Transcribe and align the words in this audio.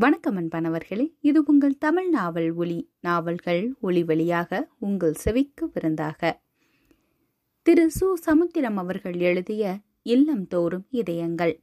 வணக்கம் 0.00 0.36
அன்பனவர்களே 0.36 1.12
இது 1.20 1.42
உங்கள் 1.46 1.78
தமிழ் 1.78 2.08
நாவல் 2.08 2.52
ஒளி 2.52 2.90
நாவல்கள் 3.00 3.74
ஒளி 3.80 4.04
வழியாக 4.04 4.68
உங்கள் 4.78 5.12
செவிக்கு 5.12 5.70
விருந்தாக. 5.72 6.40
திரு. 7.62 7.90
சு. 8.00 8.12
சமுத்திரம் 8.12 8.76
அவர்கள் 8.76 9.14
எழுதிய 9.14 9.78
இல்லம் 10.02 10.46
தோறும் 10.46 10.86
இதயங்கள். 10.90 11.62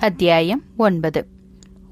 அத்தியாயம் 0.00 0.62
ஒன்பது. 0.76 1.26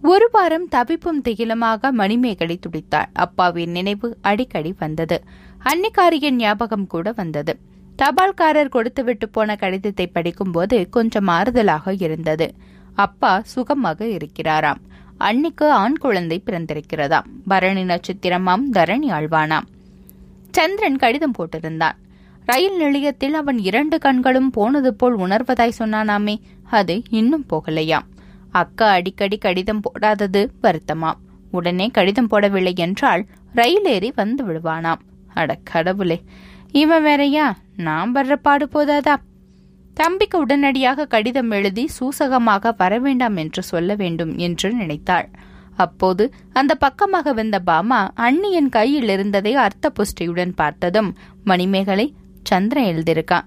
ஒரு 0.02 0.28
வாரம் 0.32 0.68
தவிப்பும் 0.68 1.22
திகிலுமாக 1.28 1.90
மணிமேகலை 1.90 2.58
துடித்தாள். 2.58 3.10
அப்பாவின் 3.12 3.70
நினைவு 3.70 4.16
அடிக்கடி 4.20 4.74
வந்தது. 4.78 5.22
அன்னிக்காரியின் 5.58 6.36
ஞாபகம் 6.36 6.86
கூட 6.86 7.12
வந்தது. 7.16 7.56
தபால்காரர் 7.96 8.68
கொடுத்துவிட்டு 8.68 9.28
போன 9.28 9.56
கடிதத்தை 9.56 10.06
படிக்கும்போது 10.06 10.88
கொஞ்சம் 10.88 11.28
ஆறுதலாக 11.28 12.02
இருந்தது. 12.02 12.54
அப்பா 12.94 13.40
சுகமாக 13.40 14.04
இருக்கிறாராம். 14.04 14.80
அன்னிக்கு 15.20 15.68
ஆண் 15.68 15.96
குழந்தை 15.96 16.42
பிறந்திருக்கிறதாம். 16.46 17.24
பரணி 17.46 17.84
நட்சத்திரமாம் 17.84 18.62
தரணி 18.72 19.10
ஆழ்வானாம். 19.10 19.66
சந்திரன் 20.50 20.96
கடிதம் 20.96 21.34
போட்டிருந்தான். 21.38 21.92
ரயில் 22.46 22.76
நிலையத்தில் 22.76 23.34
அவன் 23.34 23.58
இரண்டு 23.58 23.98
கண்களும் 23.98 24.50
போனது 24.50 24.94
போல் 24.94 25.18
உணர்வதாய் 25.18 25.72
சொன்னானாமே 25.78 26.36
அது 26.62 27.02
இன்னும் 27.10 27.46
போகலையாம். 27.50 28.06
அக்கா 28.50 28.90
அடிக்கடி 28.90 29.38
கடிதம் 29.38 29.80
போடாதது 29.80 30.50
வருத்தமாம். 30.62 31.20
உடனே 31.50 31.88
கடிதம் 31.88 32.30
போடவில்லை 32.30 32.74
என்றால் 32.74 33.26
ரயில் 33.52 33.84
ஏறி 33.84 34.12
வந்து 34.14 34.44
விடுவானாம். 34.44 35.00
அட 35.34 35.58
கடவுளே 35.64 36.22
இவன் 36.72 37.02
வேறையா? 37.02 37.56
நான் 37.76 38.14
வர்ற 38.14 38.32
பாடு 38.32 38.68
போதாதா? 38.72 39.14
தம்பிக்கு 39.96 40.36
உடனடியாக 40.38 41.06
கடிதம் 41.06 41.50
எழுதி 41.50 41.84
சூசகமாக 41.96 42.72
வரவேண்டாம் 42.78 43.36
என்று 43.36 43.62
சொல்ல 43.62 43.94
வேண்டும் 43.94 44.32
என்று 44.36 44.68
நினைத்தாள். 44.72 45.28
அப்போது 45.76 46.24
அந்த 46.52 46.72
பக்கமாக 46.74 47.32
வந்த 47.32 47.56
பாமா 47.60 48.00
அண்ணியின் 48.16 48.68
கையில் 48.68 49.08
இருந்ததை 49.08 49.52
அர்த்த 49.64 49.92
புஷ்டியுடன் 49.98 50.52
பார்த்ததும் 50.54 51.10
மணிமேகலை 51.44 52.06
சந்திரன் 52.42 52.88
எழுதியிருக்கான். 52.92 53.46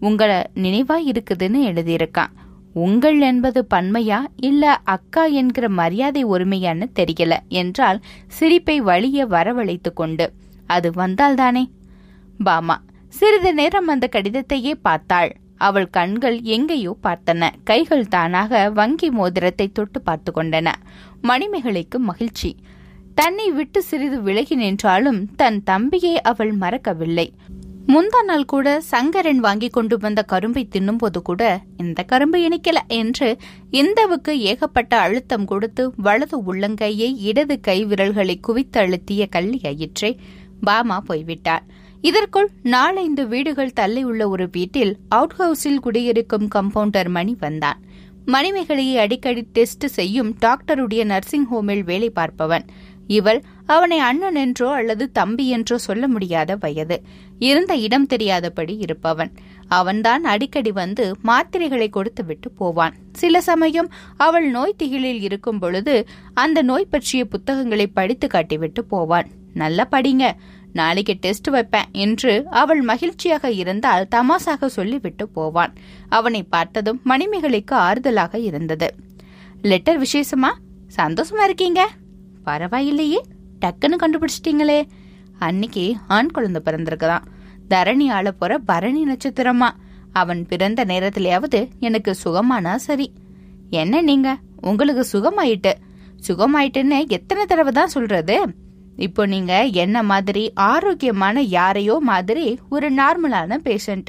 உங்களை 0.00 0.38
நினைவா 0.54 0.96
இருக்குதுன்னு 1.10 1.60
எழுதியிருக்கான். 1.70 2.32
உங்கள் 2.74 3.18
என்பது 3.20 3.60
பன்மையா 3.74 4.18
இல்ல 4.48 4.64
அக்கா 4.84 5.24
என்கிற 5.40 5.66
மரியாதை 5.80 6.22
ஒருமையான்னு 6.24 6.86
தெரியல 7.00 7.34
என்றால் 7.60 8.00
சிரிப்பை 8.38 8.76
வழிய 8.80 9.26
வரவழைத்து 9.26 9.92
கொண்டு 9.92 10.26
அது 10.66 10.90
வந்தால்தானே 10.92 11.64
பாமா 12.44 12.76
சிறிது 13.14 13.50
நேரம் 13.54 13.88
அந்த 13.88 14.08
கடிதத்தையே 14.12 14.74
பார்த்தாள். 14.82 15.32
அவள் 15.62 15.88
கண்கள் 15.90 16.36
எங்கேயோ 16.54 16.92
பார்த்தன. 17.02 17.50
கைகள் 17.64 18.06
தானாக 18.08 18.62
வங்கி 18.70 19.08
மோதிரத்தை 19.10 19.66
தொட்டு 19.72 20.00
பார்த்து 20.02 20.30
கொண்டன. 20.32 20.68
மணிமேகலைக்கு 21.22 21.98
மகிழ்ச்சி. 22.10 22.50
தன்னை 23.14 23.46
விட்டு 23.50 23.80
சிறிது 23.82 24.18
விலகி 24.22 24.56
நின்றாலும் 24.56 25.20
தன் 25.36 25.58
தம்பியை 25.62 26.14
அவள் 26.22 26.52
மறக்கவில்லை. 26.54 27.26
முந்தா 27.88 28.20
நாள் 28.22 28.44
கூட 28.44 28.66
சங்கரன் 28.90 29.40
வாங்கி 29.40 29.68
கொண்டு 29.68 29.96
வந்த 29.98 30.20
கரும்பை 30.22 30.62
தின்னும்போது 30.66 31.20
கூட 31.22 31.42
இந்த 31.76 32.00
கரும்பு 32.02 32.38
இனிக்கல 32.46 32.80
என்று 32.98 33.28
இந்தவுக்கு 33.72 34.32
ஏகப்பட்ட 34.50 34.92
அழுத்தம் 35.06 35.44
கொடுத்து 35.44 35.84
வலது 35.98 36.38
உள்ளங்கையை 36.46 37.10
இடது 37.30 37.56
கை 37.60 37.78
விரல்களை 37.84 38.36
குவித்து 38.40 38.80
அழுத்திய 38.80 39.26
கள்ளி 39.28 39.60
ஆயிற்றே 39.64 40.10
பாமா 40.64 40.98
போய்விட்டார் 41.08 41.64
இதற்குள் 42.02 42.48
நாலைந்து 42.62 43.22
வீடுகள் 43.28 43.72
தள்ளி 43.72 44.02
உள்ள 44.04 44.28
ஒரு 44.28 44.48
வீட்டில் 44.52 44.96
அவுட் 45.08 45.34
ஹவுஸில் 45.38 45.82
குடியிருக்கும் 45.84 46.48
கம்பவுண்டர் 46.54 47.08
மணி 47.08 47.36
வந்தான். 47.38 47.78
மணிமேகலையை 48.26 48.94
அடிக்கடி 48.94 49.42
டெஸ்ட் 49.52 49.86
செய்யும் 49.86 50.30
டாக்டருடைய 50.40 51.04
நர்சிங் 51.04 51.46
ஹோமில் 51.52 51.84
வேலை 51.84 52.12
பார்ப்பவன். 52.14 52.64
இவள் 53.06 53.40
அவனை 53.66 53.98
அண்ணன் 53.98 54.34
என்றோ 54.34 54.68
அல்லது 54.70 55.04
தம்பி 55.12 55.48
என்றோ 55.48 55.78
சொல்ல 55.78 56.08
முடியாத 56.08 56.56
வயது. 56.56 56.96
இருந்த 57.38 57.74
இடம் 57.76 58.06
தெரியாதபடி 58.06 58.76
இருப்பவன். 58.76 59.32
அவன்தான் 59.68 60.24
அடிக்கடி 60.24 60.72
வந்து 60.72 61.04
மாத்திரைகளை 61.24 61.88
கொடுத்துவிட்டு 61.90 62.50
போவான். 62.50 62.94
சில 63.12 63.40
சமயம் 63.40 63.90
அவள் 64.16 64.50
நோய் 64.50 64.78
திகிலில் 64.78 65.20
இருக்கும் 65.20 65.58
பொழுது 65.58 66.06
அந்த 66.34 66.62
நோய் 66.62 66.90
பற்றிய 66.90 67.24
புத்தகங்களை 67.24 67.86
படித்து 67.86 68.26
காட்டிவிட்டு 68.26 68.84
போவான். 68.88 69.30
நல்லா 69.54 69.88
படிங்க. 69.90 70.26
நாளைக்கு 70.72 71.14
டெஸ்ட் 71.20 71.48
வைப்பேன் 71.48 71.84
என்று 71.92 72.46
அவள் 72.50 72.80
மகிழ்ச்சியாக 72.80 73.50
இருந்தால் 73.50 74.08
தமாசாக 74.08 74.68
சொல்லிவிட்டு 74.68 75.28
போவான். 75.28 75.72
அவனை 76.08 76.42
பார்த்ததும் 76.42 77.00
மணிமேகலைக்கு 77.04 77.70
ஆறுதலாக 77.70 78.34
இருந்தது. 78.34 78.94
லெட்டர் 79.62 80.00
விசேஷமா? 80.00 80.52
சந்தோஷமா 80.96 81.44
இருக்கீங்க? 81.44 81.88
பரவாயில்லையே. 82.46 83.18
டக்குன்னு 83.60 83.96
கண்டுபிடிச்சிட்டீங்களே. 83.98 84.82
அன்னைக்கு 85.38 85.96
ஆண் 86.08 86.30
குழந்தை 86.30 86.62
பிறந்திருக்குதான் 86.64 87.22
தரணி 87.70 88.10
ஆள 88.10 88.32
போற 88.32 88.58
பரணி 88.58 89.04
நட்சத்திரமா? 89.04 89.68
அவன் 90.12 90.46
பிறந்த 90.46 90.84
நேரத்திலேயாவது 90.84 91.68
எனக்கு 91.80 92.14
சுகமானா 92.24 92.74
சரி. 92.74 93.12
என்ன 93.70 94.02
நீங்க? 94.02 94.36
உங்களுக்கு 94.60 95.06
சுகமாயிட்டு. 95.12 95.72
சுகமாயிட்டுன்னு 96.28 97.08
எத்தனை 97.08 97.44
தடவை 97.44 97.72
தான் 97.72 97.88
சொல்றது? 97.88 98.60
இப்போ 98.96 99.26
நீங்க 99.26 99.64
என்ன 99.64 100.02
மாதிரி 100.02 100.52
ஆரோக்கியமான 100.54 101.40
யாரையோ 101.40 101.98
மாதிரி 102.00 102.58
ஒரு 102.68 102.92
நார்மலான 102.92 103.58
பேஷண்ட் 103.64 104.04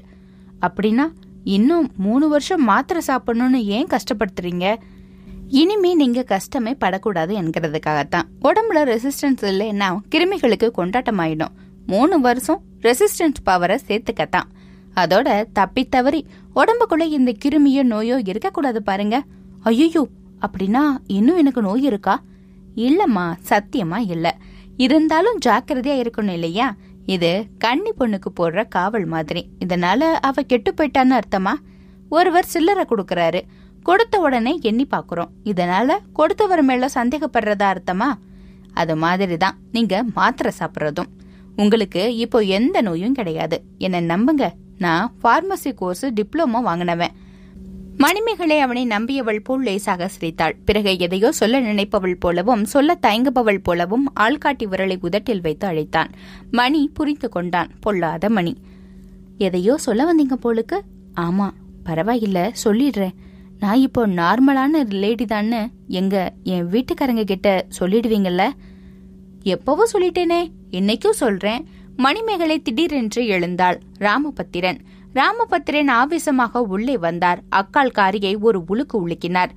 அப்படின்னா 0.62 1.12
இன்னும் 1.44 1.92
மூணு 1.98 2.28
வருஷம் 2.28 2.64
மாத்திரை 2.64 3.02
சாப்பிடணும்னு 3.08 3.64
ஏன் 3.64 3.88
கஷ்டப்படுத்துறீங்க? 3.88 4.76
இனிமே 5.48 5.96
நீங்க 5.96 6.24
கஷ்டமே 6.24 6.74
படக்கூடாது 6.74 7.42
என்கிறதுக்காகத்தான். 7.42 8.24
உடம்புல 8.42 8.84
ரெசிஸ்டன்ஸ் 8.92 9.42
இல்லைன்னா 9.42 9.98
கிருமிகளுக்கு 10.16 10.72
கொண்டாட்டமாயிடும். 10.78 11.54
மூணு 11.86 12.20
வருஷம் 12.20 12.62
ரெசிஸ்டன்ஸ் 12.82 13.42
பவரை 13.46 13.78
சேர்த்துக்கத்தான். 13.88 14.50
அதோட 14.96 15.46
தப்பி 15.54 15.84
தவறி 15.84 16.28
உடம்புக்குள்ள 16.56 17.02
இந்த 17.02 17.34
கிருமியோ 17.46 17.84
நோயோ 17.84 18.28
இருக்கக்கூடாது 18.28 18.84
பாருங்க. 18.84 19.24
ஐயோ 19.62 20.08
அப்படின்னா 20.42 20.82
இன்னும் 21.08 21.38
எனக்கு 21.38 21.62
நோய் 21.62 21.82
இருக்கா? 21.82 22.24
இல்லம்மா 22.76 23.34
சத்தியமா 23.50 24.10
இல்லை. 24.10 24.32
இருந்தாலும் 24.78 25.38
ஜாக்கிரதையா 25.46 26.06
இருக்கணும் 26.06 26.32
இல்லையா? 26.32 26.76
இது 27.06 27.46
கன்னி 27.58 27.92
பொண்ணுக்கு 28.00 28.30
போடுற 28.40 28.68
காவல் 28.68 29.06
மாதிரி. 29.06 29.48
இதனால 29.66 29.98
அவ 29.98 30.42
கெட்டு 30.42 30.74
போயிட்டான்னு 30.74 31.20
அர்த்தமா? 31.20 31.52
ஒருவர் 32.10 32.46
சில்லறை 32.46 32.86
கொடுக்கறாரு. 32.90 33.42
கொடுத்த 33.84 34.20
உடனே 34.20 34.60
எண்ணி 34.62 34.88
பாக்குறோம். 34.92 35.30
இதனால 35.44 35.98
கொடுத்தவர் 36.14 36.64
மேல 36.64 36.90
சந்தேகப்படுறதா 36.94 37.76
அர்த்தமா? 37.76 38.14
அது 38.74 38.96
மாதிரி 38.96 39.38
தான் 39.38 39.58
நீங்க 39.72 40.04
மாத்திரை 40.16 40.52
சாப்பிட்றதும். 40.60 41.10
உங்களுக்கு 41.56 42.16
இப்போ 42.16 42.40
எந்த 42.40 42.82
நோயும் 42.82 43.14
கிடையாது. 43.14 43.64
என்ன 43.78 44.02
நம்புங்க. 44.02 44.50
நான் 44.78 45.14
ஃபார்மசி 45.24 45.74
கோர்ஸ் 45.76 46.06
டிப்ளமோ 46.06 46.62
வாங்கினவன். 46.66 47.10
மணிமேகலை 47.98 48.60
அவனை 48.60 48.88
நம்பியவள் 48.88 49.44
போல் 49.44 49.64
லேசாக 49.64 50.08
சிரித்தாள். 50.08 50.56
பிறகு 50.66 51.00
எதையோ 51.00 51.32
சொல்ல 51.32 51.60
நினைப்பவள் 51.60 52.16
போலவும் 52.20 52.66
சொல்ல 52.66 52.98
தயங்குபவள் 53.02 53.64
போலவும் 53.64 54.12
ஆள்காட்டி 54.20 54.66
விரலை 54.66 54.98
உதட்டில் 55.02 55.42
வைத்து 55.42 55.68
அழைத்தான். 55.68 56.10
மணி 56.52 56.90
புரிந்து 56.94 57.30
கொண்டான். 57.30 57.70
பொல்லாத 57.80 58.30
மணி. 58.30 58.58
எதையோ 59.38 59.78
சொல்ல 59.78 60.14
வந்தீங்க 60.14 60.36
போலுக்கு? 60.44 60.80
ஆமா 61.16 61.50
பரவாயில்ல 61.86 62.52
சொல்லிடுறேன். 62.64 63.16
நான் 63.60 63.78
இப்போ 63.78 64.08
நார்மலான 64.08 64.90
லேடி 64.90 65.26
தான்னு 65.26 65.72
எங்க 65.88 66.34
என் 66.44 66.70
வீட்டுக்காரங்க 66.70 67.24
கிட்ட 67.24 67.66
சொல்லிடுவீங்கல்ல? 67.80 68.50
எப்பவோ 69.44 69.90
சொல்லிட்டேனே 69.94 70.52
இன்னைக்கும் 70.72 71.10
சொல்றேன். 71.10 71.68
மணிமேகலை 71.96 72.62
திடீரென்று 72.62 73.28
எழுந்தாள். 73.28 73.82
ராமபத்திரன். 74.00 74.80
ராமபத்திரன் 75.14 75.90
ஆவேசமாக 75.90 76.62
உள்ளே 76.62 76.98
வந்தார். 76.98 77.42
அக்கால் 77.50 77.92
காரியை 77.92 78.36
ஒரு 78.36 78.64
உழுக்கு 78.70 78.94
உலுக்கினார் 78.94 79.50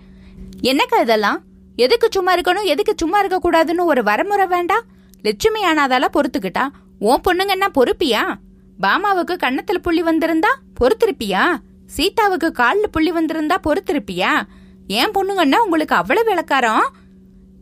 என்னக்கா 0.62 1.00
இதெல்லாம்? 1.00 1.40
எதுக்கு 1.76 2.08
சும்மா 2.10 2.34
இருக்கணும்? 2.34 2.64
எதுக்கு 2.64 2.94
சும்மா 2.96 3.18
இருக்க 3.18 3.50
கூடாதுன்னு 3.50 3.84
ஒரு 3.84 4.02
வரமுறை 4.02 4.46
வேண்டாம் 4.46 4.82
லட்சுமி 5.22 5.64
ஆனாதால 5.64 6.04
பொறுத்துக்கிட்டா? 6.12 6.68
உன் 6.98 7.20
பொண்ணுங்க 7.28 7.48
என்ன 7.48 7.70
பொறுப்பியா? 7.74 8.34
பாமாவுக்கு 8.82 9.36
கன்னத்துல 9.36 9.78
புள்ளி 9.78 10.02
வந்திருந்தா 10.02 10.52
பொறுத்திருப்பியா? 10.80 11.56
சீதாவுக்கு 11.86 12.52
கால்ல 12.58 12.86
புள்ளி 12.90 13.12
வந்திருந்தா 13.12 13.56
பொறுத்திருப்பியா? 13.64 14.42
ஏன் 14.86 15.10
பொண்ணுங்கன்னா 15.10 15.56
உங்களுக்கு 15.56 15.94
அவ்வளவு 15.94 16.34
விளக்காரம் 16.34 16.86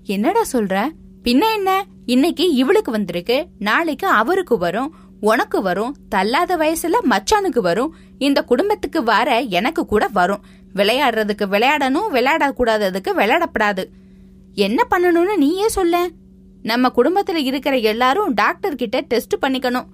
என்னடா 0.05 0.43
சொல்ற? 0.53 0.91
பின்ன 1.25 1.53
என்ன? 1.55 1.85
இன்னைக்கு 2.07 2.53
இவளுக்கு 2.53 2.91
வந்திருக்கு. 2.91 3.47
நாளைக்கு 3.59 4.07
அவருக்கு 4.07 4.59
வரும். 4.59 4.95
உனக்கு 5.25 5.63
வரும் 5.63 5.97
தள்ளாத 6.09 6.57
வயசுல 6.57 6.95
மச்சானுக்கு 7.11 7.59
வரும் 7.59 7.95
இந்த 8.19 8.43
குடும்பத்துக்கு 8.43 9.03
வர 9.03 9.41
எனக்கு 9.41 9.87
கூட 9.87 10.09
வரும். 10.13 10.41
விளையாடுறதுக்கு 10.75 11.47
விளையாடணும் 11.47 12.07
விளையாட 12.07 12.49
கூடாததுக்கு 12.49 13.15
விளையாடப்படாது. 13.17 13.85
என்ன 14.55 14.87
பண்ணணும்னு 14.91 15.37
நீயே 15.37 15.69
சொல்ல. 15.69 16.09
நம்ம 16.63 16.93
குடும்பத்துல 16.97 17.35
இருக்கிற 17.35 17.77
எல்லாரும் 17.77 18.35
டாக்டர் 18.35 18.75
கிட்ட 18.75 19.01
டெஸ்ட் 19.01 19.45
பண்ணிக்கணும். 19.47 19.87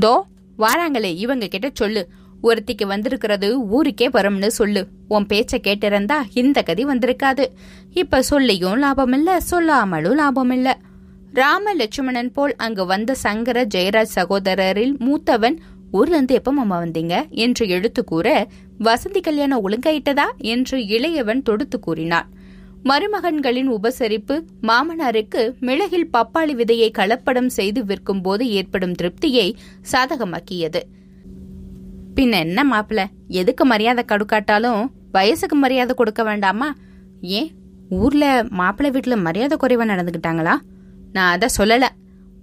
தோ 0.00 0.22
வாராங்களே 0.58 1.14
இவங்க 1.14 1.46
கிட்ட 1.46 1.70
சொல்லு. 1.72 2.08
ஒருத்திக்கு 2.42 2.86
வந்திருக்கிறது 2.86 3.60
ஊருக்கே 3.60 4.08
வரும்னு 4.08 4.46
சொல்லு. 4.46 4.86
உன் 5.08 5.26
பேச்ச 5.26 5.56
கேட்டிருந்தா 5.56 6.22
இந்த 6.34 6.62
கதி 6.62 6.84
வந்திருக்காது. 6.84 7.46
இப்ப 7.90 8.22
சொல்லியும் 8.22 8.76
லாபம் 8.76 9.12
இல்ல 9.12 9.40
சொல்லாமலும் 9.50 10.14
லாபம் 10.14 10.50
இல்லை. 10.50 10.74
ராம 11.34 11.74
லட்சுமணன் 11.74 12.32
போல் 12.32 12.54
அங்கு 12.56 12.86
வந்த 12.86 13.14
சங்கர 13.14 13.64
ஜெயராஜ் 13.74 14.14
சகோதரரில் 14.14 14.94
மூத்தவன் 14.98 15.56
ஊர்லேருந்து 15.92 16.30
எப்ப 16.30 16.52
மாமா 16.52 16.82
வந்தீங்க 16.82 17.28
என்று 17.28 17.68
எடுத்து 17.68 18.04
கூற 18.04 18.46
வசந்தி 18.78 19.20
கல்யாணம் 19.20 19.68
ஒழுங்காயிட்டதா? 19.68 20.24
என்று 20.36 20.78
இளையவன் 20.78 21.42
தொடுத்து 21.42 21.80
கூறினான். 21.80 22.28
மருமகன்களின் 22.84 23.70
உபசரிப்பு 23.70 24.42
மாமனாருக்கு 24.62 25.42
மிளகில் 25.60 26.08
பப்பாளி 26.12 26.54
விதையை 26.54 26.90
கலப்படம் 26.98 27.46
செய்து 27.46 27.84
விற்கும் 27.84 28.20
போது 28.20 28.48
ஏற்படும் 28.48 28.94
திருப்தியை 29.02 29.54
சாதகமாக்கியது. 29.92 30.82
பின்ன 32.14 32.38
என்ன 32.38 32.64
மாப்பிள? 32.64 33.06
எதுக்கு 33.28 33.64
மரியாதை 33.64 34.04
கடுக்காட்டாலும் 34.08 34.86
வயசுக்கு 35.12 35.56
மரியாதை 35.56 35.96
கொடுக்க 35.96 36.22
வேண்டாமா? 36.22 36.74
ஏன்? 37.20 37.50
ஊர்ல 37.90 38.44
மாப்பிள்ளை 38.50 39.00
வீட்டுல 39.00 39.20
மரியாதை 39.20 39.56
குறைவா 39.60 39.84
நடந்துக்கிட்டாங்களா 39.84 40.54
நான் 41.14 41.32
அதை 41.32 41.48
சொல்லல. 41.58 41.88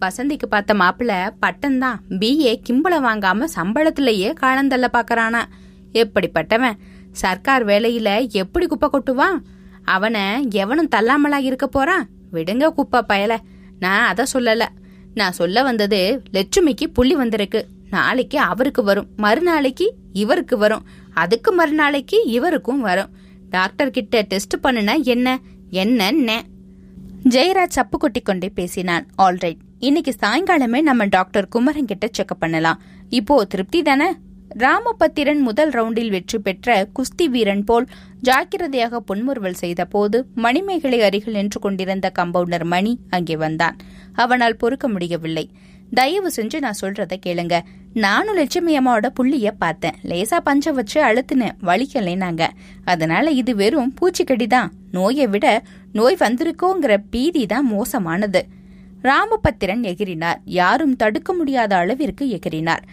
வசந்திக்கு 0.01 0.45
பார்த்த 0.50 0.73
மாப்பிள்ள 0.73 1.29
பட்டம்தான். 1.41 1.95
பிஏ 2.09 2.56
கிம்பள 2.69 3.00
வாங்காம 3.00 3.45
சம்பளத்திலேயே 3.56 4.33
காலந்தள்ள 4.41 4.88
பாக்கறானா? 4.94 5.41
எப்படிப்பட்டவன்? 5.94 6.73
சர்க்கார் 7.12 7.65
வேலையில 7.65 8.29
எப்படி 8.29 8.65
குப்பை 8.65 8.89
கொட்டுவான்? 8.89 9.39
அவனை 9.83 10.47
எவனும் 10.51 10.89
தள்ளாமலா 10.95 11.38
இருக்க 11.38 11.68
போறான்? 11.68 12.07
விடுங்க 12.33 12.69
குப்பை 12.69 13.01
பயல. 13.09 13.38
நான் 13.79 14.07
அத 14.07 14.25
சொல்லல. 14.33 14.68
நான் 15.13 15.31
சொல்ல 15.31 15.63
வந்தது 15.63 16.24
லட்சுமிக்கு 16.33 16.88
புள்ளி 16.94 17.15
வந்திருக்கு. 17.15 17.67
நாளைக்கு 17.89 18.39
அவருக்கு 18.39 18.83
வரும். 18.83 19.07
மறுநாளைக்கு 19.15 19.94
இவருக்கு 20.13 20.57
வரும். 20.57 20.85
அதுக்கு 21.13 21.51
மறுநாளைக்கு 21.51 22.24
இவருக்கும் 22.25 22.81
வரும். 22.81 23.09
டாக்டர் 23.50 23.91
கிட்ட 23.91 24.21
டெஸ்ட் 24.21 24.56
பண்ணுனா 24.63 25.01
என்ன? 25.03 25.39
என்ன 25.69 26.12
ஜெயராஜ் 27.29 27.75
சப்பு 27.77 27.97
கொட்டி 27.97 28.21
கொண்டே 28.21 28.50
பேசினான் 28.50 29.06
ஆல்ரைட் 29.18 29.57
இன்னைக்கு 29.79 30.13
சாயங்காலமே 30.21 30.81
நம்ம 30.81 31.06
டாக்டர் 31.06 31.47
குமரன் 31.47 31.85
கிட்ட 31.85 32.09
செக்அப் 32.18 32.39
பண்ணலாம். 32.39 32.81
இப்போ 33.09 33.45
திருப்தி 33.45 33.81
தானே? 33.81 34.07
ராமபத்திரன் 34.57 35.39
முதல் 35.39 35.69
ரவுண்டில் 35.69 36.09
வெற்றி 36.09 36.39
பெற்ற 36.39 36.88
குஸ்தி 37.00 37.25
வீரன் 37.29 37.63
போல் 37.63 37.88
ஜாக்கிரதையாக 38.21 39.00
புன்முறுவல் 39.00 39.53
செய்த 39.53 39.85
போது 39.85 40.27
மணிமேகலை 40.35 41.01
அருகில் 41.01 41.33
நின்று 41.33 41.59
கொண்டிருந்த 41.59 42.12
கம்பவுண்டர் 42.19 42.63
மணி 42.63 43.00
அங்கே 43.09 43.35
வந்தான். 43.35 43.77
அவனால் 44.13 44.56
பொறுக்க 44.56 44.88
முடியவில்லை. 44.88 45.50
தயவு 45.93 46.29
செஞ்சு 46.35 46.59
நான் 46.59 46.79
சொல்றத 46.81 47.13
கேளுங்க. 47.25 47.55
நானும் 47.93 48.35
லட்சுமி 48.35 48.73
அம்மாவோட 48.79 49.07
புள்ளிய 49.19 49.49
பார்த்தேன். 49.57 49.97
லேசா 50.03 50.38
பஞ்ச 50.43 50.71
வச்சு 50.71 50.97
அழுத்துனேன் 51.03 51.57
வலிக்கலைனாங்க 51.61 52.43
அதனால 52.85 53.31
இது 53.31 53.55
வெறும் 53.55 53.93
பூச்சிக்கடிதான். 53.97 54.69
நோயை 54.91 55.27
விட 55.27 55.63
நோய் 55.93 56.17
வந்திருக்கோங்கிற 56.19 56.95
பீதி 57.09 57.45
தான் 57.45 57.67
மோசமானது. 57.67 58.41
ராமபத்திரன் 59.03 59.83
எகிரினார் 59.91 60.39
யாரும் 60.45 60.95
தடுக்க 60.95 61.33
முடியாத 61.33 61.75
அளவிற்கு 61.75 62.25
எகிரினார் 62.38 62.83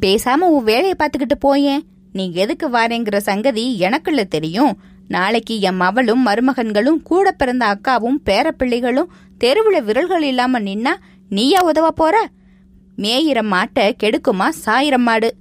பேசாம 0.00 0.48
உன் 0.54 0.64
வேலையை 0.64 0.94
பார்த்துக்கிட்டு 0.98 1.36
போயேன். 1.38 1.84
நீ 2.12 2.32
எதுக்கு 2.32 2.66
வாரேங்கிற 2.68 3.16
சங்கதி 3.16 3.64
எனக்குள்ள 3.78 4.24
தெரியும். 4.24 4.74
நாளைக்கு 5.08 5.60
என் 5.60 5.80
மவளும் 5.80 6.22
மருமகன்களும் 6.26 7.00
கூட 7.02 7.32
பிறந்த 7.32 7.64
அக்காவும் 7.74 8.18
பேரப்பிள்ளைகளும் 8.24 9.10
தெருவுல 9.44 9.78
விரல்கள் 9.82 10.22
இல்லாம 10.22 10.60
நின்னா 10.60 10.94
நீயா 11.28 11.60
உதவ 11.64 11.86
போற? 11.90 12.16
மேயிற 12.98 13.40
மாட்டை 13.52 13.92
கெடுக்குமா? 14.02 14.48
சாயிரம் 14.48 15.02
மாடு 15.02 15.34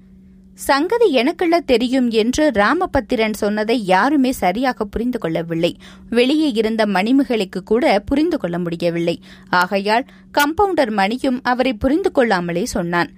சங்கதி 0.53 1.11
எனக்குள்ள 1.11 1.59
தெரியும் 1.59 2.09
என்று 2.09 2.51
ராமபத்திரன் 2.53 3.33
சொன்னதை 3.33 3.85
யாருமே 3.85 4.31
சரியாக 4.31 4.85
புரிந்து 4.85 5.19
கொள்ளவில்லை. 5.19 5.77
வெளியே 6.09 6.51
இருந்த 6.51 6.85
மணிமகளுக்கு 6.85 7.63
கூட 7.65 7.99
புரிந்து 7.99 8.37
கொள்ள 8.37 8.59
முடியவில்லை. 8.59 9.21
ஆகையால் 9.49 10.05
கம்பவுண்டர் 10.31 10.89
மணியும் 10.89 11.39
அவரை 11.43 11.73
புரிந்து 11.73 12.11
கொள்ளாமலே 12.11 12.65
சொன்னான். 12.65 13.09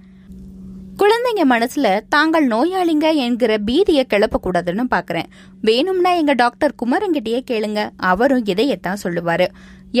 குழந்தைங்க 0.98 1.42
மனசுல 1.50 2.00
தாங்கள் 2.08 2.48
நோயாளிங்க 2.48 3.14
என்கிற 3.14 3.58
பீதியை 3.66 4.02
கிளப்பக்கூடாதுன்னு 4.08 4.84
பாக்குறேன். 4.90 5.26
வேணும்னா 5.60 6.10
எங்க 6.10 6.32
டாக்டர் 6.32 6.74
குமரங்கிட்டயே 6.84 7.40
கேளுங்க. 7.50 7.90
அவரும் 7.96 8.44
இதையத்தான் 8.44 9.02
சொல்லுவாரு. 9.02 9.46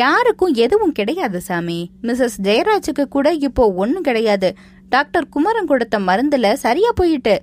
யாருக்கும் 0.02 0.54
எதுவும் 0.64 0.96
கிடையாது 0.98 1.40
சாமி. 1.40 1.78
மிஸ்ஸஸ் 2.02 2.38
ஜெயராஜுக்கு 2.42 3.04
கூட 3.08 3.28
இப்போ 3.48 3.64
ஒன்னும் 3.82 4.06
கிடையாது. 4.08 4.48
டாக்டர் 4.88 5.28
குமரன் 5.28 5.70
கொடுத்த 5.70 5.98
மருந்துல 5.98 6.52
சரியா 6.64 6.90
போயிட்டு. 6.94 7.34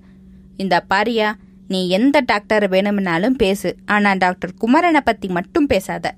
இந்த 0.57 0.75
பாரியா 0.89 1.29
நீ 1.67 1.79
எந்த 1.89 2.17
டாக்டர் 2.31 2.65
வேணும்னாலும் 2.67 3.37
பேசு. 3.43 3.69
ஆனா 3.85 4.09
டாக்டர் 4.13 4.53
குமரனை 4.61 5.01
பத்தி 5.03 5.27
மட்டும் 5.27 5.65
பேசாத. 5.65 6.15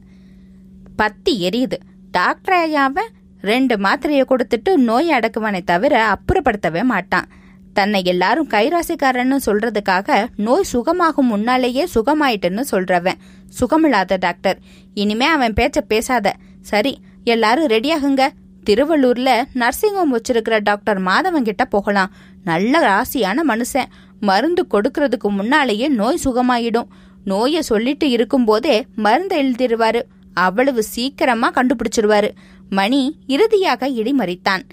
பத்தி 1.02 1.34
எரியுது. 1.50 1.78
டாக்டர் 2.12 2.58
ஐயாவன் 2.66 3.12
ரெண்டு 3.42 3.76
மாத்திரையை 3.78 4.24
கொடுத்துட்டு 4.28 4.72
நோய் 4.90 5.10
அடக்குவானே 5.18 5.62
தவிர 5.64 5.94
அப்புறப்படுத்தவே 6.14 6.84
மாட்டான். 6.94 7.28
தன்னை 7.76 8.02
எல்லாரும் 8.06 8.50
கைராசிக்காரன்னு 8.50 9.38
சொல்றதுக்காக 9.46 10.26
நோய் 10.36 10.70
சுகமாகும் 10.74 11.30
முன்னாலேயே 11.32 11.88
சுகமாயிட்டுன்னு 11.96 12.64
சொல்றவன். 12.72 13.20
சுகமில்லாத 13.60 14.16
டாக்டர். 14.20 14.58
இனிமே 14.94 15.26
அவன் 15.26 15.54
பேச்ச 15.54 15.82
பேசாத. 15.88 16.34
சரி 16.62 16.94
எல்லாரும் 17.24 17.68
ரெடியாகுங்க. 17.68 18.28
திருவள்ளூர்ல 18.66 19.44
நர்சிங் 19.54 19.94
ஹோம் 19.94 20.14
வச்சிருக்கிற 20.18 20.60
டாக்டர் 20.64 21.02
மாதவன் 21.02 21.48
கிட்ட 21.50 21.66
போகலாம். 21.66 22.14
நல்ல 22.44 22.80
ராசியான 22.80 23.44
மனுஷன். 23.48 23.92
மருந்து 24.20 24.68
கொடுக்கறதுக்கு 24.74 25.30
முன்னாலேயே 25.30 25.88
நோய் 25.88 26.24
சுகமாயிடும். 26.26 26.88
நோய 27.26 27.60
சொல்லிட்டு 27.60 28.10
இருக்கும்போதே 28.10 28.86
மருந்து 28.96 29.36
எழுதிருவாரு 29.44 30.02
அவ்வளவு 30.34 30.84
சீக்கிரமா 30.84 31.52
கண்டுபிடிச்சிருவாரு. 31.52 32.32
மணி 32.70 33.02
இறுதியாக 33.28 33.90
இடிமறித்தான் 33.90 34.64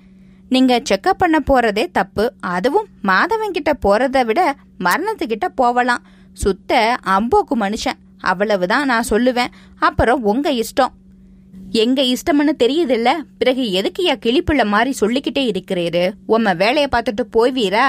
நீங்க 0.52 0.82
செக்கப் 0.90 1.18
பண்ண 1.18 1.42
போறதே 1.50 1.86
தப்பு. 1.92 2.32
அதுவும் 2.40 2.86
மாதவன் 3.04 3.50
கிட்ட 3.50 3.72
போறதை 3.86 4.24
விட 4.24 4.54
மரணத்துக்கிட்ட 4.80 5.46
போவலாம். 5.56 6.02
சுத்த 6.32 6.96
அம்போக்கு 7.06 7.54
மனுஷன். 7.60 7.98
அவ்வளவுதான் 8.18 8.86
நான் 8.86 9.10
சொல்லுவேன். 9.10 9.46
அப்புறம் 9.78 10.22
உங்க 10.22 10.50
இஷ்டம். 10.52 10.92
எங்க 11.70 12.02
இஷ்டம்னு 12.02 12.52
தெரியுதில்ல? 12.58 13.10
பிறகு 13.38 13.62
எதுக்குயா 13.62 14.14
கிளிப்புள்ள 14.24 14.66
மாதிரி 14.66 14.92
சொல்லிக்கிட்டே 14.92 15.50
இருக்கிறீரு? 15.50 16.12
உம்ம 16.28 16.56
வேலைய 16.56 16.86
பார்த்துட்டு 16.92 17.24
போய்வீரா? 17.32 17.86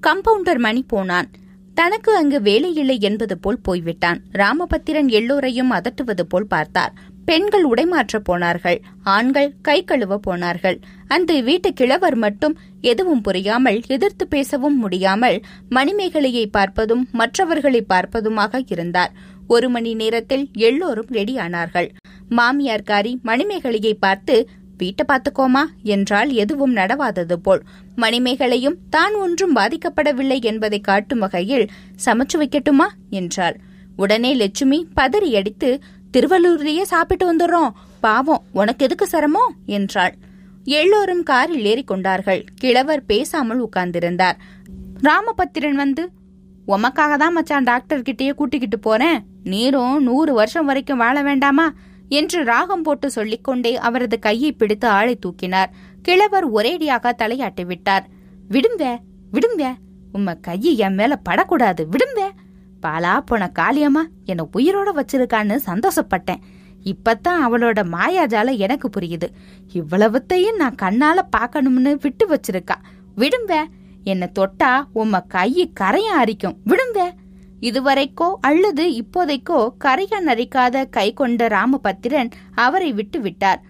கம்பவுண்டர் 0.00 0.58
மணி 0.58 0.82
போனான். 0.82 1.30
தனக்கு 1.74 2.16
அங்கு 2.16 2.40
வேலை 2.40 2.74
இல்லை 2.74 2.98
என்பது 3.00 3.38
போல் 3.38 3.60
போய்விட்டான். 3.62 4.20
ராமபத்திரன் 4.32 5.08
எல்லோரையும் 5.08 5.72
அதட்டுவது 5.72 6.22
போல் 6.28 6.46
பார்த்தார். 6.46 6.92
பெண்கள் 7.28 7.64
உடைமாற்ற 7.64 8.16
போனார்கள் 8.28 8.78
ஆண்கள் 9.14 9.48
கை 9.62 9.78
கழுவ 9.84 10.18
போனார்கள். 10.18 10.76
அந்த 11.08 11.32
வீட்டு 11.48 11.68
கிழவர் 11.72 12.16
மட்டும் 12.24 12.54
எதுவும் 12.90 13.22
புரியாமல் 13.22 13.78
எதிர்த்து 13.86 14.24
பேசவும் 14.26 14.76
முடியாமல் 14.76 15.38
மணிமேகலையை 15.70 16.44
பார்ப்பதும் 16.56 17.02
மற்றவர்களை 17.12 17.80
பார்ப்பதுமாக 17.88 18.60
இருந்தார். 18.66 19.12
ஒரு 19.46 19.68
மணி 19.68 19.92
நேரத்தில் 19.94 20.44
எல்லோரும் 20.68 21.10
ரெடியானார்கள். 21.18 21.88
மாமியார்காரி 22.30 23.12
மணிமேகலையை 23.22 23.94
பார்த்து 23.98 24.36
வீட்டை 24.80 25.04
பார்த்துக்கோமா 25.10 25.62
என்றால் 25.94 26.30
எதுவும் 26.42 26.74
நடவாதது 26.76 27.36
போல். 27.36 27.62
மணிமேகலையும் 27.96 28.80
தான் 28.90 29.14
ஒன்றும் 29.24 29.54
பாதிக்கப்படவில்லை 29.56 30.38
என்பதை 30.50 30.80
காட்டும் 30.80 31.22
வகையில் 31.24 31.70
சமைச்சு 32.06 32.38
வைக்கட்டுமா 32.42 32.88
என்றாள். 33.20 33.56
உடனே 33.96 34.30
லட்சுமி 34.34 34.78
பதறியடித்து 34.96 35.68
திருவள்ளூர்லயே 36.16 36.82
சாப்பிட்டு 36.82 37.36
வந்துடுறோம். 37.36 37.70
பாவம் 38.00 38.42
உனக்கு 38.52 38.84
எதுக்கு 38.84 39.06
சிரமம்? 39.06 39.54
என்றாள். 39.66 40.14
எல்லோரும் 40.64 41.22
காரில் 41.22 41.64
ஏறிக்கொண்டார்கள். 41.64 42.46
கிழவர் 42.54 43.04
பேசாமல் 43.04 43.68
உட்கார்ந்திருந்தார். 43.68 44.32
ராமபத்திரன் 45.02 45.72
வந்து 45.72 46.08
உமக்காக 46.68 47.16
தான் 47.16 47.32
மச்சான் 47.32 47.62
டாக்டர் 47.62 48.00
கிட்டேயே 48.00 48.32
கூட்டிக்கிட்டு 48.32 48.78
போறேன். 48.78 49.24
நீரும் 49.44 50.02
நூறு 50.02 50.34
வருஷம் 50.34 50.66
வரைக்கும் 50.66 50.98
வாழ 50.98 51.22
வேண்டாமா? 51.22 51.72
என்று 52.08 52.44
ராகம் 52.44 52.82
போட்டு 52.82 53.10
சொல்லிக்கொண்டே 53.10 53.76
அவரது 53.76 54.18
கையை 54.18 54.52
பிடித்து 54.52 54.88
ஆளை 54.88 55.18
தூக்கினார். 55.18 55.66
கிழவர் 56.02 56.52
ஒரேடியாக 56.52 57.12
தலையாட்டி 57.18 57.66
விட்டார் 57.66 58.08
விடுங்க 58.50 58.98
விடுங்க. 59.32 59.74
உம்ம 60.14 60.40
கையை 60.40 60.76
என் 60.76 60.94
மேல 60.94 61.16
படக்கூடாது. 61.16 61.88
விடுங்க. 61.90 62.25
பாலா 62.82 63.20
போன 63.20 63.50
காளியம்மா 63.58 64.02
என்னை 64.24 64.44
உயிரோட 64.52 64.88
வச்சிருக்கான்னு 65.00 65.56
சந்தோஷப்பட்டேன். 65.66 66.42
இப்பத்தான் 66.82 67.40
அவளோட 67.46 67.80
மாயாஜால 67.92 68.56
எனக்கு 68.56 68.90
புரியுது. 68.96 69.28
இவ்வளவுத்தையும் 69.72 70.56
நான் 70.56 70.80
கண்ணால 70.82 71.18
பாக்கணும்னு 71.36 71.92
விட்டு 72.00 72.26
வச்சிருக்கா. 72.28 72.76
விடும்ப 73.14 73.66
என்னை 74.04 74.28
தொட்டா 74.38 74.72
உம்ம 74.94 75.20
கையை 75.28 75.72
கரையா 75.80 76.16
அரிக்கும். 76.16 76.56
விடுங்க 76.66 77.10
இதுவரைக்கோ 77.60 78.28
அல்லது 78.40 78.84
இப்போதைக்கோ 79.02 79.68
கரையா 79.84 80.18
நரிக்காத 80.26 80.84
கை 80.90 81.12
கொண்ட 81.12 81.46
ராமபத்திரன் 81.46 82.30
அவரை 82.54 82.92
விட்டு 82.92 83.20
விட்டார். 83.20 83.62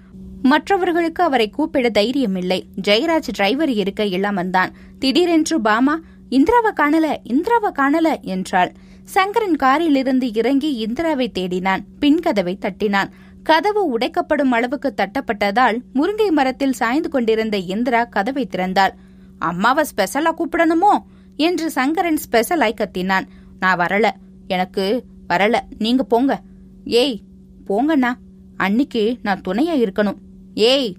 மற்றவர்களுக்கு 0.42 1.22
அவரை 1.22 1.50
கூப்பிட 1.50 1.88
தைரியமில்லை. 1.88 2.62
ஜெயராஜ் 2.88 3.32
டிரைவர் 3.32 3.70
இருக்க 3.70 4.04
இளமன்தான் 4.04 4.72
திடீரென்று 4.98 5.60
பாமா 5.60 5.98
இந்திராவை 6.30 6.72
காணல 6.76 7.16
இந்திராவை 7.22 7.70
காணல 7.70 8.20
என்றாள். 8.20 8.72
சங்கரன் 9.06 9.56
காரிலிருந்து 9.56 10.34
இறங்கி 10.34 10.86
இந்திராவை 10.86 11.30
தேடினான். 11.34 11.84
பின் 12.00 12.20
கதவை 12.20 12.58
தட்டினான். 12.60 13.10
கதவு 13.42 13.98
உடைக்கப்படும் 13.98 14.50
அளவுக்கு 14.50 14.94
தட்டப்பட்டதால் 14.96 15.78
முருங்கை 15.94 16.30
மரத்தில் 16.30 16.72
சாய்ந்து 16.72 17.08
கொண்டிருந்த 17.08 17.56
இந்திரா 17.56 18.04
கதவை 18.04 18.48
திறந்தாள். 18.56 18.90
அம்மாவை 19.38 19.84
ஸ்பெஷலா 19.84 20.34
கூப்பிடணுமோ? 20.34 20.98
என்று 21.36 21.70
சங்கரன் 21.70 22.16
ஸ்பெஷலாய் 22.16 22.74
கத்தினான். 22.76 23.26
நான் 23.60 23.78
வரல. 23.78 24.10
எனக்கு 24.48 25.04
வரல. 25.28 25.60
நீங்க 25.78 26.02
போங்க. 26.02 26.40
ஏய் 26.84 27.20
போங்கண்ணா. 27.66 28.12
அன்னிக்கு 28.58 29.18
நான் 29.22 29.40
துணையா 29.48 29.74
இருக்கணும். 29.76 30.16
ஏய் 30.54 30.96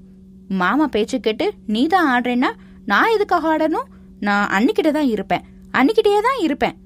மாமா 0.48 0.88
பேச்சு 0.88 1.20
கேட்டு 1.20 1.54
நீ 1.68 1.88
தான் 1.88 2.22
ஆடுறேன்னா 2.22 2.50
நான் 2.86 3.14
எதுக்காக 3.14 3.58
ஆடணும்? 3.58 3.88
நான் 4.20 4.50
அன்னிக்கிட்ட 4.50 4.92
தான் 4.92 5.08
இருப்பேன். 5.08 5.42
அன்னிக்கிட்டே 5.72 6.22
தான் 6.22 6.40
இருப்பேன். 6.40 6.86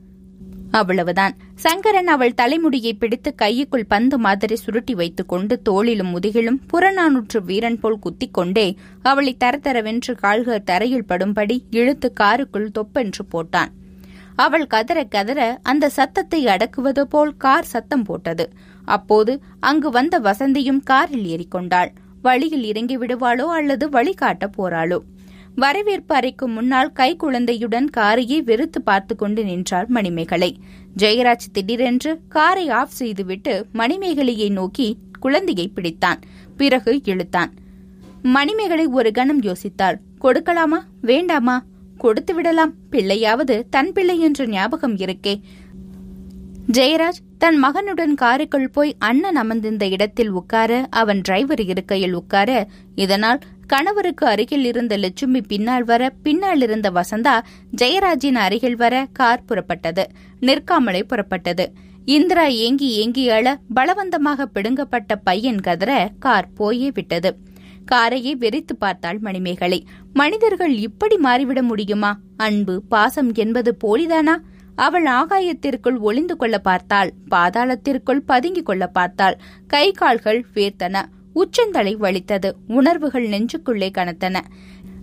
அவ்வளவுதான். 0.72 1.34
சங்கரன் 1.56 2.08
அவள் 2.08 2.34
தலைமுடியை 2.34 2.94
பிடித்து 2.94 3.36
கையுக்குள் 3.42 3.88
பந்து 3.88 4.18
மாதிரி 4.18 4.56
சுருட்டி 4.56 4.94
வைத்துக் 4.96 5.28
கொண்டு 5.28 5.62
தோளிலும் 5.62 6.12
முதுகிலும் 6.16 6.60
புறநானூற்று 6.74 7.40
வீரன் 7.44 7.80
போல் 7.80 8.00
குத்திக் 8.00 8.34
கொண்டே 8.34 8.68
அவளை 9.02 9.34
தரதரவென்று 9.40 10.14
கால்கள் 10.16 10.64
தரையில் 10.64 11.10
படும்படி 11.10 11.58
இழுத்து 11.70 12.14
காருக்குள் 12.14 12.72
தொப்பென்று 12.72 13.26
போட்டான். 13.34 13.72
அவள் 14.36 14.68
கதற 14.68 15.00
கதற 15.04 15.60
அந்த 15.64 15.90
சத்தத்தை 15.90 16.48
அடக்குவது 16.48 17.04
போல் 17.08 17.34
கார் 17.38 17.64
சத்தம் 17.64 18.04
போட்டது. 18.04 18.46
அப்போது 18.86 19.34
அங்கு 19.60 19.90
வந்த 19.90 20.20
வசந்தியும் 20.20 20.82
காரில் 20.84 21.26
ஏறிக்கொண்டாள். 21.34 21.92
வழியில் 22.22 22.64
இறங்கி 22.64 22.98
விடுவாளோ 22.98 23.46
அல்லது 23.58 23.86
வழிகாட்ட 23.90 24.50
போறாளோ? 24.58 25.00
வரவேற்பு 25.56 26.16
அறைக்கு 26.16 26.48
முன்னால் 26.48 26.92
கைக்குழந்தையுடன் 27.00 27.86
காரையே 27.98 28.44
வெறுத்து 28.44 28.82
பார்த்து 28.82 29.16
கொண்டு 29.16 29.44
நின்றார் 29.44 29.88
மணிமேகலை. 29.88 30.60
ஜெயராஜ் 30.98 31.52
திடீரென்று 31.52 32.20
காரை 32.30 32.70
ஆஃப் 32.70 32.90
செய்துவிட்டு 32.90 33.66
மணிமேகலையை 33.74 34.52
நோக்கி 34.52 34.98
குழந்தையை 35.20 35.72
பிடித்தான். 35.76 36.22
பிறகு 36.58 37.02
இழுத்தான். 37.04 37.52
மணிமேகலை 38.22 38.86
ஒரு 38.86 39.12
கணம் 39.12 39.42
யோசித்தாள். 39.42 39.98
கொடுக்கலாமா? 40.22 40.82
வேண்டாமா? 41.02 41.64
கொடுத்து 41.98 42.34
விடலாம். 42.34 42.74
பிள்ளையாவது 42.92 43.64
தன் 43.70 43.92
பிள்ளை 43.92 44.20
என்ற 44.20 44.48
ஞாபகம் 44.48 44.96
இருக்கே. 44.96 45.42
ஜெயராஜ் 46.72 47.20
தன் 47.38 47.64
மகனுடன் 47.64 48.14
காருக்குள் 48.14 48.70
போய் 48.70 48.96
அண்ணன் 49.00 49.36
அமர்ந்திருந்த 49.36 49.88
இடத்தில் 49.88 50.30
உட்கார 50.30 50.88
அவன் 50.90 51.22
டிரைவர் 51.22 51.62
இருக்கையில் 51.62 52.14
உட்கார 52.14 52.68
இதனால் 52.96 53.40
கணவருக்கு 53.72 54.26
அருகில் 54.26 54.66
இருந்த 54.66 54.94
லட்சுமி 54.98 55.42
பின்னால் 55.42 55.84
வர 55.84 56.04
பின்னால் 56.24 56.62
இருந்த 56.62 56.88
வசந்தா 56.92 57.36
ஜெயராஜின் 57.82 58.40
அருகில் 58.46 58.76
வர 58.76 58.96
கார் 59.14 59.44
புறப்பட்டது. 59.50 60.04
நிற்காமலே 60.42 61.02
புறப்பட்டது. 61.10 61.66
இந்திரா 62.06 62.46
ஏங்கி 62.64 62.90
ஏங்கி 62.92 63.24
அழ 63.30 63.46
பலவந்தமாக 63.76 64.48
பிடுங்கப்பட்ட 64.56 65.16
பையன் 65.24 65.62
கதற 65.62 65.92
கார் 66.20 66.50
போயே 66.54 66.90
விட்டது. 66.94 67.32
காரையே 67.92 68.34
வெறித்து 68.44 68.76
பார்த்தாள் 68.80 69.20
மணிமேகலை. 69.20 69.80
மனிதர்கள் 70.14 70.74
இப்படி 70.88 71.18
மாறிவிட 71.24 71.62
முடியுமா? 71.62 72.12
அன்பு 72.38 72.76
பாசம் 72.90 73.32
என்பது 73.34 73.72
போலிதானா? 73.84 74.36
அவள் 74.76 75.08
ஆகாயத்திற்குள் 75.20 75.98
ஒளிந்து 76.00 76.36
கொள்ள 76.36 76.58
பார்த்தாள் 76.60 77.10
பாதாளத்திற்குள் 77.32 78.22
பதுங்கிக் 78.26 78.66
கொள்ள 78.66 78.86
பார்த்தாள். 78.88 79.40
கை 79.68 79.88
கால்கள் 79.92 80.46
வேர்த்தன. 80.56 80.98
உச்சந்தலை 81.34 81.96
வலித்தது. 81.96 82.52
உணர்வுகள் 82.68 83.28
நெஞ்சுக்குள்ளே 83.28 83.90
கனத்தன. 83.98 84.40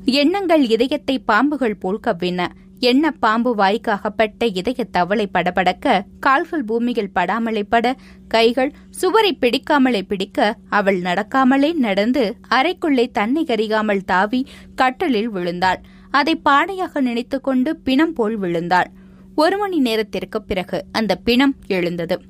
எண்ணங்கள் 0.05 0.69
இதயத்தை 0.69 1.23
பாம்புகள் 1.29 1.81
போல் 1.81 2.01
கவ்வின. 2.07 2.47
எண்ண 2.81 3.11
பாம்பு 3.11 3.55
வாய்க்கு 3.55 3.93
அகப்பட்ட 3.93 4.47
இதய 4.47 4.85
தவளை 4.85 5.29
படபடக்க 5.35 6.03
கால்கள் 6.21 6.65
பூமியில் 6.65 7.11
படாமலே 7.15 7.63
பட 7.69 7.97
கைகள் 8.29 8.73
சுவரை 8.91 9.37
பிடிக்காமலே 9.41 10.03
பிடிக்க 10.03 10.57
அவள் 10.69 11.01
நடக்காமலே 11.01 11.75
நடந்து 11.75 12.37
அறைக்குள்ளே 12.51 13.11
தன்னை 13.13 13.45
கறியாமல் 13.45 14.05
தாவி 14.05 14.47
கட்டலில் 14.75 15.31
விழுந்தாள். 15.31 15.81
அதை 16.11 16.37
பாடையாக 16.37 17.01
நினைத்துக்கொண்டு 17.01 17.77
பிணம் 17.77 18.13
போல் 18.13 18.39
விழுந்தாள். 18.39 18.91
ஒரு 19.35 19.59
மணி 19.59 19.79
நேரத்திற்கு 19.79 20.43
பிறகு 20.43 20.85
அந்த 20.93 21.17
பிணம் 21.17 21.57
எழுந்தது. 21.67 22.21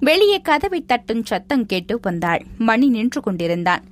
வெளியே 0.00 0.40
கதவை 0.40 0.84
தட்டும் 0.86 1.24
சத்தம் 1.24 1.66
கேட்டு 1.66 1.98
வந்தாள். 2.02 2.42
மணி 2.58 2.88
நின்று 2.88 3.20
கொண்டிருந்தான். 3.20 3.84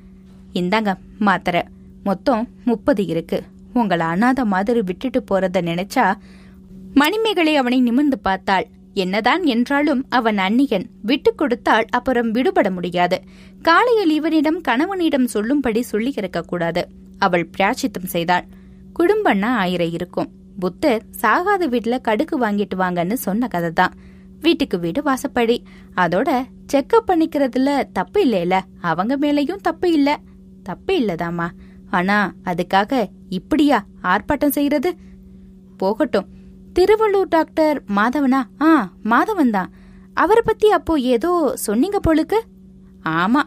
இந்தாங்க 0.54 0.94
மாத்திர. 1.20 1.62
மொத்தம் 2.02 2.48
முப்பது 2.64 3.06
இருக்கு. 3.06 3.42
உங்களை 3.72 4.06
அனாத 4.06 4.44
மாதிரி 4.44 4.80
விட்டுட்டு 4.82 5.24
போறத 5.30 5.62
நினைச்சா 5.62 6.12
மணிமேகலை 6.94 7.56
அவனை 7.56 7.80
நிமிர்ந்து 7.80 8.18
பார்த்தாள். 8.18 8.66
என்னதான் 8.94 9.44
என்றாலும் 9.44 10.06
அவன் 10.08 10.38
அன்னியன் 10.38 10.90
விட்டு 11.02 11.34
கொடுத்தால் 11.34 11.84
அப்புறம் 11.90 12.30
விடுபட 12.30 12.70
முடியாது. 12.70 13.22
காலையில் 13.62 14.10
இவனிடம் 14.10 14.60
கணவனிடம் 14.60 15.26
சொல்லும்படி 15.26 15.82
சொல்லி 15.82 16.14
கூடாது. 16.46 16.88
அவள் 17.18 17.50
பிராச்சித்தம் 17.58 18.06
செய்தாள். 18.06 18.44
குடும்பம்னா 18.98 19.44
ஆயிரம் 19.44 19.92
இருக்கும். 19.92 20.30
புத்தர் 20.60 21.02
சாகாத 21.20 21.68
வீட்டுல 21.68 21.98
கடுக்கு 22.08 22.36
வாங்கிட்டு 22.40 22.76
வாங்கன்னு 22.78 23.12
சொன்ன 23.12 23.48
கதை 23.48 23.70
தான் 23.70 23.94
வீட்டுக்கு 24.44 24.76
வீடு 24.78 25.00
வாசப்படி. 25.02 25.56
அதோட 25.96 26.28
செக்கப் 26.72 27.08
பண்ணிக்கிறதுல 27.08 27.70
தப்பு 27.92 28.18
இல்லைல. 28.26 28.54
அவங்க 28.80 29.12
மேலையும் 29.18 29.62
தப்பு 29.62 29.88
இல்ல. 29.92 30.10
தப்பு 30.62 30.92
இல்லதாமா 31.00 31.46
ஆனா 31.90 32.16
அதுக்காக 32.44 32.92
இப்படியா 33.28 33.78
ஆர்ப்பாட்டம் 34.02 34.54
செய்யறது? 34.56 34.90
போகட்டும். 35.76 36.28
திருவள்ளூர் 36.74 37.28
டாக்டர் 37.28 37.76
மாதவனா? 37.96 38.40
ஆ 38.60 38.70
மாதவன் 39.04 39.50
தான். 39.50 39.70
அவரை 40.14 40.42
பத்தி 40.46 40.68
அப்போ 40.70 40.94
ஏதோ 41.14 41.30
சொன்னீங்க 41.66 41.98
போலுக்கு? 42.06 42.38
ஆமா 43.18 43.42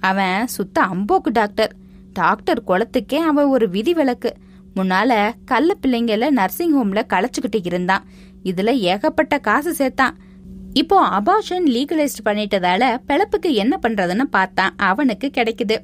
அவன் 0.00 0.46
சுத்த 0.46 0.76
அம்போக்கு 0.84 1.30
டாக்டர். 1.32 1.72
டாக்டர் 2.12 2.60
குளத்துக்கே 2.66 3.20
அவன் 3.30 3.52
ஒரு 3.54 3.66
விதி 3.70 3.92
விலக்கு 3.94 4.30
முன்னால 4.76 5.12
கள்ள 5.44 5.70
பிள்ளைங்கள 5.82 6.30
நர்சிங் 6.30 6.74
ஹோம்ல 6.76 7.00
களைச்சுக்கிட்டு 7.12 7.60
இருந்தான். 7.62 8.04
இதுல 8.44 8.70
ஏகப்பட்ட 8.90 9.34
காசு 9.38 9.72
சேர்த்தான். 9.80 10.14
இப்போ 10.72 11.08
அபாஷன் 11.08 11.66
லீகலைஸ்ட் 11.66 12.22
பண்ணிட்டதால 12.24 12.98
பிழப்புக்கு 13.08 13.52
என்ன 13.52 13.78
பண்றதுன்னு 13.82 14.22
பார்த்தான் 14.22 14.74
அவனுக்கு 14.76 15.30
கிடைக்குது. 15.34 15.76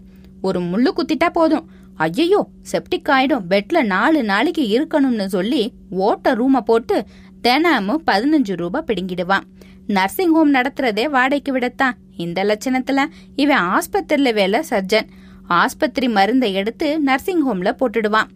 ஒரு 0.43 0.61
முள்ளு 0.61 0.91
குத்திட்டா 0.97 1.29
போதும். 1.29 1.69
ஐயோ 1.95 2.49
செப்டிக் 2.63 3.09
ஆயிடும். 3.09 3.45
பெட்ல 3.51 3.83
நாலு 3.83 4.23
நாளைக்கு 4.23 4.65
இருக்கணும்னு 4.79 5.27
சொல்லி 5.27 5.73
ஓட்ட 5.91 6.35
ரூமை 6.35 6.61
போட்டு 6.61 7.05
தினமும் 7.41 8.03
பதினஞ்சு 8.11 8.57
ரூபாய் 8.57 8.85
பிடுங்கிடுவான். 8.87 9.43
நர்சிங் 9.87 10.33
ஹோம் 10.33 10.55
நடத்துறதே 10.55 11.05
வாடகைக்கு 11.05 11.59
விடத்தான். 11.59 11.93
இந்த 12.17 12.45
லட்சணத்துல 12.45 13.05
இவன் 13.37 13.63
ஆஸ்பத்திரியில 13.63 14.33
வேலை 14.33 14.63
சர்ஜன் 14.71 15.09
ஆஸ்பத்திரி 15.49 16.09
மருந்தை 16.09 16.55
எடுத்து 16.55 17.01
நர்சிங் 17.01 17.49
ஹோம்ல 17.49 17.77
போட்டுடுவான். 17.81 18.29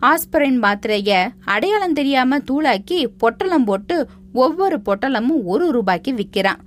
ஆஸ்பரின் 0.00 0.58
மாத்திரைய 0.62 1.28
அடையாளம் 1.44 1.92
தெரியாம 1.92 2.38
தூளாக்கி 2.38 3.04
பொட்டலம் 3.18 3.64
போட்டு 3.64 4.08
ஒவ்வொரு 4.38 4.80
பொட்டலமும் 4.84 5.44
ஒரு 5.44 5.70
ரூபாய்க்கு 5.70 6.12
விற்கிறான் 6.12 6.60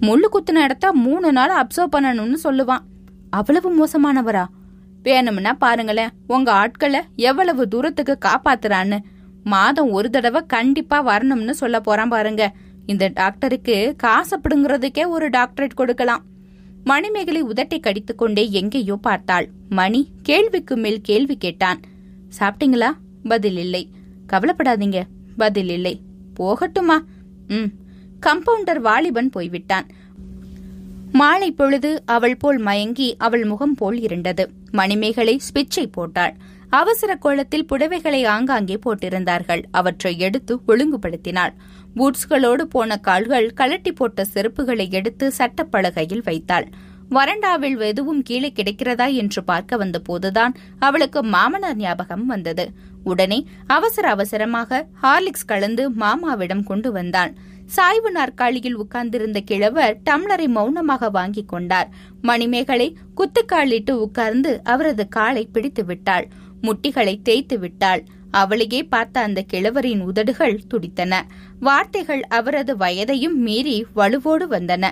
முள்ளு 0.00 0.28
குத்துன 0.32 0.62
இடத்த 0.62 0.92
மூணு 0.92 1.32
நாள் 1.32 1.52
அப்சர்வ் 1.62 1.94
பண்ணணும்னு 1.96 2.36
சொல்லுவான். 2.44 2.82
அவ்வளவு 3.30 3.68
மோசமானவரா? 3.76 4.44
வேணும்னா 5.02 5.52
பாருங்களேன் 5.52 6.08
உங்க 6.26 6.52
ஆட்களை 6.52 7.00
எவ்வளவு 7.16 7.68
தூரத்துக்கு 7.68 8.18
காப்பாத்துறான்னு. 8.24 8.98
மாதம் 9.44 9.90
ஒரு 9.90 10.10
தடவை 10.10 10.42
கண்டிப்பா 10.46 11.06
வரணும்னு 11.06 11.50
சொல்ல 11.50 11.80
போறான் 11.80 12.08
பாருங்க. 12.08 12.52
இந்த 12.86 13.10
டாக்டருக்கு 13.14 13.94
காசு 13.96 14.40
ஒரு 15.08 15.28
டாக்டரேட் 15.28 15.74
கொடுக்கலாம். 15.74 16.22
மணிமேகலை 16.84 17.44
உதட்டை 17.44 17.80
கடித்துக்கொண்டே 17.80 18.50
எங்கேயோ 18.50 18.96
பார்த்தாள். 18.96 19.48
மணி 19.68 20.08
கேள்விக்கு 20.22 20.76
மேல் 20.76 21.00
கேள்வி 21.00 21.36
கேட்டான். 21.36 21.80
சாப்பிட்டீங்களா? 22.38 22.90
பதில் 23.22 23.56
இல்லை. 23.56 23.88
கவலைப்படாதீங்க. 24.32 25.02
பதில் 25.36 25.68
இல்லை. 25.68 26.00
போகட்டுமா? 26.38 26.98
ம். 27.48 27.70
கம்பவுண்டர் 28.20 28.80
வாலிபன் 28.80 29.30
போய்விட்டான். 29.30 29.86
மாலை 31.12 31.52
பொழுது 31.52 32.02
அவள் 32.06 32.36
போல் 32.36 32.58
மயங்கி 32.58 33.16
அவள் 33.18 33.44
முகம் 33.44 33.74
போல் 33.74 33.98
இருண்டது 33.98 34.46
மணிமேகலை 34.70 35.40
ஸ்பிட்சை 35.48 35.86
போட்டாள். 35.92 36.34
அவசர 36.70 37.14
கோலத்தில் 37.14 37.66
புடவைகளை 37.72 38.26
ஆங்காங்கே 38.26 38.78
போட்டிருந்தார்கள். 38.86 39.62
அவற்றை 39.70 40.18
எடுத்து 40.18 40.60
ஒழுங்குபடுத்தினாள். 40.68 41.52
பூட்ஸ்களோடு 41.96 42.62
போன 42.62 42.96
கால்கள் 42.96 43.52
கலட்டி 43.56 43.92
போட்ட 43.94 44.26
செருப்புகளை 44.34 44.90
எடுத்து 44.90 45.32
சட்டப்பலகையில் 45.38 46.24
வைத்தாள். 46.24 46.68
வறண்டாவில் 47.10 47.80
எதுவும் 47.80 48.22
கீழே 48.22 48.52
கிடைக்கிறதா 48.56 49.12
என்று 49.12 49.44
பார்க்க 49.44 49.76
வந்த 49.76 49.98
போதுதான் 49.98 50.54
அவளுக்கு 50.78 51.22
மாமனார் 51.22 51.76
ஞாபகம் 51.76 52.26
வந்தது. 52.26 52.70
உடனே 53.04 53.46
அவசர 53.66 54.08
அவசரமாக 54.08 54.86
ஹார்லிக்ஸ் 55.02 55.46
கலந்து 55.46 55.90
மாமாவிடம் 55.90 56.64
கொண்டு 56.64 56.92
வந்தான். 56.92 57.34
சாய்வு 57.66 58.10
நாற்காலியில் 58.10 58.76
உட்கார்ந்திருந்த 58.76 59.40
கிழவர் 59.40 60.00
டம்ளரை 60.10 60.48
மௌனமாக 60.48 61.10
வாங்கிக் 61.10 61.48
கொண்டார். 61.48 61.90
மணிமேகலை 62.22 62.96
குத்துக்காலிட்டு 63.16 63.90
உட்கார்ந்து 63.90 64.60
அவரது 64.64 65.08
காலை 65.08 65.48
பிடித்து 65.52 65.84
விட்டாள். 65.84 66.28
முட்டிகளை 66.62 67.22
தேய்த்து 67.22 67.58
விட்டாள். 67.58 68.04
அவளையே 68.30 68.82
பார்த்த 68.82 69.20
அந்த 69.20 69.42
கிழவரின் 69.42 70.00
உதடுகள் 70.00 70.60
துடித்தன. 70.68 71.26
வார்த்தைகள் 71.60 72.22
அவரது 72.22 72.76
வயதையும் 72.76 73.34
மீறி 73.34 73.86
வலுவோடு 73.94 74.46
வந்தன. 74.50 74.90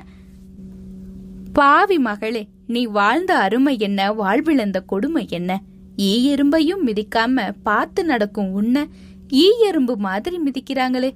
பாவி 1.53 1.99
மகளே 1.99 2.49
நீ 2.67 2.87
வாழ்ந்த 2.87 3.37
அருமை 3.37 3.79
என்ன? 3.79 4.13
வாழ்விழந்த 4.13 4.85
கொடுமை 4.87 5.27
என்ன? 5.31 5.61
ஈ 6.01 6.11
எறும்பையும் 6.35 6.83
மிதிக்காம 6.87 7.51
பார்த்து 7.63 8.05
நடக்கும் 8.05 8.53
உன்ன 8.53 8.87
ஈ 9.33 9.47
எறும்பு 9.61 9.97
மாதிரி 9.97 10.37
மிதிக்கிறாங்களே. 10.47 11.11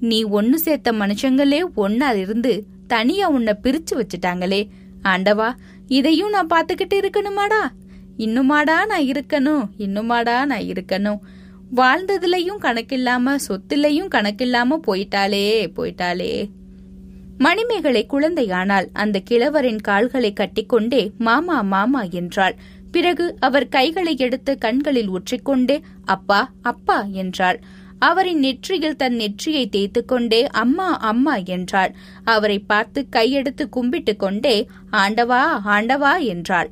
நீ 0.00 0.22
ஒன்னு 0.22 0.58
சேர்த்த 0.58 0.92
மனுஷங்களே 0.92 1.60
ஒன்னா 1.76 2.14
இருந்து 2.16 2.52
தனியா 2.86 3.28
உன்னை 3.28 3.54
பிரிச்சு 3.62 3.94
வச்சுட்டாங்களே. 3.94 4.60
ஆண்டவா 5.02 5.48
இதையும் 5.88 6.30
நான் 6.30 6.46
பார்த்துக்கிட்டு 6.46 6.96
இருக்கணுமாடா? 6.98 7.62
இன்னுமாடா 8.18 8.78
நான் 8.86 9.08
இருக்கணும் 9.10 9.64
இன்னுமாடா 9.78 10.36
நான் 10.44 10.68
இருக்கணும். 10.70 11.20
வாழ்ந்ததுலயும் 11.76 12.62
கணக்கில்லாம 12.62 13.34
சொத்துலயும் 13.48 14.12
கணக்கில்லாம 14.14 14.78
போயிட்டாளே 14.86 15.44
போயிட்டாளே. 15.76 16.32
மணிமேகலை 17.38 18.06
குழந்தையானால் 18.10 18.86
அந்த 18.92 19.20
கிழவரின் 19.20 19.80
கால்களை 19.80 20.32
கட்டிக்கொண்டே 20.32 21.02
மாமா 21.18 21.62
மாமா 21.62 22.02
என்றாள். 22.02 22.56
பிறகு 22.90 23.26
அவர் 23.40 23.68
கைகளை 23.68 24.14
எடுத்து 24.18 24.58
கண்களில் 24.58 25.10
ஒற்றிக்கொண்டே 25.10 25.76
அப்பா 26.04 26.40
அப்பா 26.62 26.98
என்றாள். 27.12 27.60
அவரின் 27.98 28.38
நெற்றியில் 28.38 28.96
தன் 28.96 29.14
நெற்றியை 29.14 29.64
தேய்த்து 29.68 30.00
கொண்டே 30.04 30.40
அம்மா 30.46 30.88
அம்மா 31.10 31.34
என்றாள். 31.36 31.92
அவரை 32.24 32.58
பார்த்து 32.58 33.00
கையெடுத்து 33.16 33.68
கும்பிட்டு 33.68 34.16
கொண்டே 34.16 34.56
ஆண்டவா 34.92 35.42
ஆண்டவா 35.64 36.12
என்றாள். 36.24 36.70